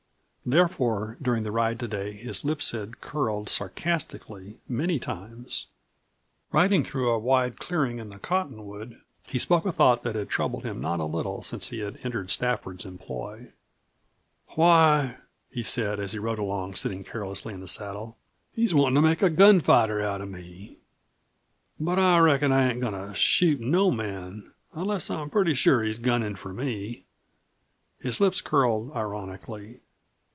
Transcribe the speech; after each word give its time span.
Therefore, 0.43 1.19
during 1.21 1.43
the 1.43 1.51
ride 1.51 1.79
today, 1.79 2.13
his 2.13 2.43
lips 2.43 2.71
had 2.71 2.99
curled 2.99 3.47
sarcastically 3.47 4.57
many 4.67 4.97
times. 4.99 5.67
Riding 6.51 6.83
through 6.83 7.11
a 7.11 7.19
wide 7.19 7.59
clearing 7.59 7.99
in 7.99 8.09
the 8.09 8.17
cottonwood, 8.17 8.99
he 9.27 9.37
spoke 9.37 9.67
a 9.67 9.71
thought 9.71 10.01
that 10.01 10.15
had 10.15 10.29
troubled 10.29 10.63
him 10.65 10.81
not 10.81 10.99
a 10.99 11.05
little 11.05 11.43
since 11.43 11.67
he 11.67 11.79
had 11.81 11.99
entered 12.01 12.31
Stafford's 12.31 12.87
employ. 12.87 13.51
"Why," 14.55 15.17
he 15.51 15.61
said, 15.61 15.99
as 15.99 16.11
he 16.13 16.17
rode 16.19 16.39
along, 16.39 16.73
sitting 16.73 17.03
carelessly 17.03 17.53
in 17.53 17.61
the 17.61 17.67
saddle, 17.67 18.17
"he's 18.51 18.73
wantin' 18.73 18.95
to 18.95 19.01
make 19.07 19.21
a 19.21 19.29
gunfighter 19.29 20.01
out 20.03 20.21
of 20.21 20.29
me. 20.29 20.79
But 21.79 21.99
I 21.99 22.17
reckon 22.17 22.51
I 22.51 22.71
ain't 22.71 22.81
goin' 22.81 22.93
to 22.93 23.13
shoot 23.13 23.59
no 23.59 23.91
man 23.91 24.51
unless 24.73 25.11
I'm 25.11 25.29
pretty 25.29 25.53
sure 25.53 25.83
he's 25.83 25.99
gunnin' 25.99 26.35
for 26.35 26.51
me." 26.51 27.05
His 27.99 28.19
lips 28.19 28.41
curled 28.41 28.91
ironically. 28.95 29.81